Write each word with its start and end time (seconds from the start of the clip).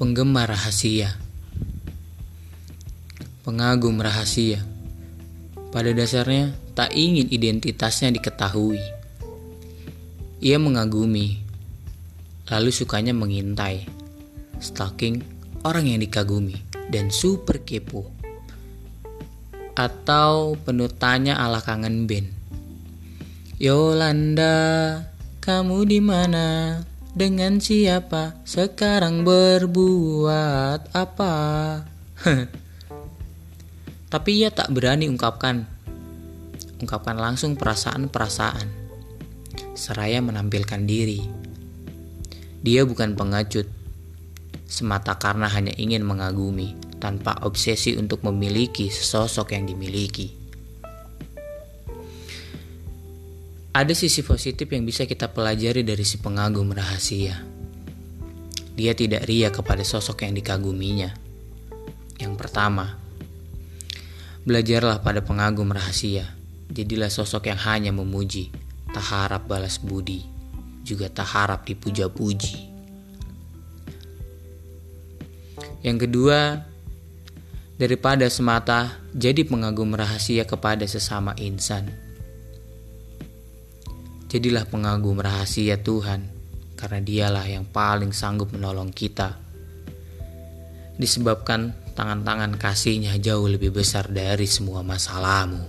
penggemar 0.00 0.48
rahasia, 0.48 1.12
pengagum 3.44 4.00
rahasia. 4.00 4.64
Pada 5.76 5.92
dasarnya, 5.92 6.56
tak 6.72 6.96
ingin 6.96 7.28
identitasnya 7.28 8.08
diketahui. 8.08 8.80
Ia 10.40 10.56
mengagumi, 10.56 11.44
lalu 12.48 12.72
sukanya 12.72 13.12
mengintai, 13.12 13.84
stalking 14.56 15.20
orang 15.68 15.92
yang 15.92 16.00
dikagumi, 16.00 16.56
dan 16.88 17.12
super 17.12 17.60
kepo. 17.60 18.08
Atau 19.76 20.56
penuh 20.64 20.88
tanya 20.88 21.44
ala 21.44 21.60
kangen 21.60 22.08
band. 22.08 22.32
Yolanda, 23.60 24.56
kamu 25.44 25.84
di 25.84 26.00
mana? 26.00 26.88
Dengan 27.20 27.60
siapa 27.60 28.40
sekarang 28.48 29.28
berbuat 29.28 30.96
apa? 30.96 31.36
Tapi 34.12 34.30
ia 34.40 34.48
tak 34.48 34.72
berani 34.72 35.04
ungkapkan. 35.04 35.68
Ungkapkan 36.80 37.20
langsung 37.20 37.60
perasaan-perasaan. 37.60 38.64
Seraya 39.76 40.24
menampilkan 40.24 40.80
diri. 40.88 41.20
Dia 42.64 42.88
bukan 42.88 43.12
pengecut. 43.12 43.68
Semata 44.64 45.20
karena 45.20 45.52
hanya 45.52 45.76
ingin 45.76 46.00
mengagumi 46.00 46.72
tanpa 47.04 47.36
obsesi 47.44 48.00
untuk 48.00 48.24
memiliki 48.24 48.88
sesosok 48.88 49.52
yang 49.52 49.68
dimiliki. 49.68 50.39
Ada 53.70 53.94
sisi 53.94 54.26
positif 54.26 54.66
yang 54.66 54.82
bisa 54.82 55.06
kita 55.06 55.30
pelajari 55.30 55.86
dari 55.86 56.02
si 56.02 56.18
pengagum 56.18 56.74
rahasia. 56.74 57.38
Dia 58.74 58.98
tidak 58.98 59.30
ria 59.30 59.54
kepada 59.54 59.86
sosok 59.86 60.26
yang 60.26 60.34
dikaguminya. 60.34 61.14
Yang 62.18 62.34
pertama, 62.34 62.98
belajarlah 64.42 65.06
pada 65.06 65.22
pengagum 65.22 65.70
rahasia. 65.70 66.34
Jadilah 66.66 67.14
sosok 67.14 67.46
yang 67.46 67.62
hanya 67.62 67.94
memuji, 67.94 68.50
tak 68.90 69.06
harap 69.06 69.46
balas 69.46 69.78
budi, 69.78 70.26
juga 70.82 71.06
tak 71.06 71.30
harap 71.30 71.62
dipuja-puji. 71.62 72.66
Yang 75.86 76.10
kedua, 76.10 76.66
daripada 77.78 78.26
semata 78.26 78.98
jadi 79.14 79.46
pengagum 79.46 79.94
rahasia 79.94 80.42
kepada 80.42 80.82
sesama 80.90 81.38
insan 81.38 82.09
Jadilah 84.30 84.62
pengagum 84.62 85.18
rahasia 85.18 85.82
Tuhan, 85.82 86.30
karena 86.78 87.02
Dialah 87.02 87.50
yang 87.50 87.66
paling 87.66 88.14
sanggup 88.14 88.54
menolong 88.54 88.94
kita. 88.94 89.34
Disebabkan 90.94 91.74
tangan-tangan 91.98 92.54
kasihnya 92.54 93.18
jauh 93.18 93.50
lebih 93.50 93.74
besar 93.74 94.06
dari 94.06 94.46
semua 94.46 94.86
masalahmu. 94.86 95.66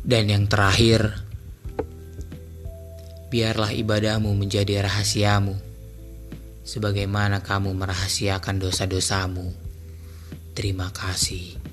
Dan 0.00 0.32
yang 0.32 0.48
terakhir, 0.48 1.12
biarlah 3.28 3.76
ibadahmu 3.76 4.32
menjadi 4.32 4.88
rahasiamu, 4.88 5.52
sebagaimana 6.64 7.44
kamu 7.44 7.76
merahasiakan 7.76 8.56
dosa-dosamu. 8.56 9.52
Terima 10.56 10.88
kasih. 10.88 11.67